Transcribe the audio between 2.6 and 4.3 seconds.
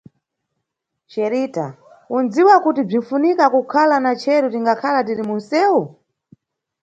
kuti bzinʼfunika kukhala na